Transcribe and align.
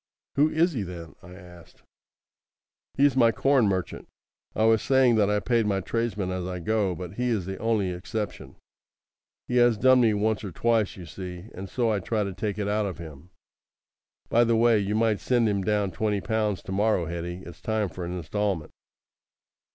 "Who 0.33 0.49
is 0.49 0.71
he, 0.73 0.81
then?" 0.81 1.13
I 1.21 1.33
asked. 1.35 1.83
"He's 2.95 3.15
my 3.15 3.31
corn 3.31 3.67
merchant. 3.67 4.07
I 4.55 4.63
was 4.63 4.81
saying 4.81 5.13
that 5.17 5.29
I 5.29 5.39
paid 5.39 5.67
my 5.67 5.79
tradesmen 5.79 6.31
as 6.31 6.43
I 6.47 6.59
go, 6.59 6.95
but 6.95 7.17
he 7.17 7.29
is 7.29 7.45
the 7.45 7.59
only 7.59 7.91
exception. 7.91 8.55
He 9.47 9.57
has 9.57 9.77
done 9.77 10.01
me 10.01 10.15
once 10.15 10.43
or 10.43 10.51
twice, 10.51 10.97
you 10.97 11.05
see; 11.05 11.49
and 11.53 11.69
so 11.69 11.91
I 11.91 11.99
try 11.99 12.23
to 12.23 12.33
take 12.33 12.57
it 12.57 12.67
out 12.67 12.87
of 12.87 12.97
him. 12.97 13.29
By 14.27 14.43
the 14.43 14.55
way, 14.55 14.79
you 14.79 14.95
might 14.95 15.19
send 15.19 15.47
him 15.47 15.61
down 15.63 15.91
twenty 15.91 16.19
pounds 16.19 16.63
to 16.63 16.71
morrow, 16.71 17.05
Hetty. 17.05 17.43
It's 17.45 17.61
time 17.61 17.87
for 17.87 18.03
an 18.03 18.17
instalment." 18.17 18.71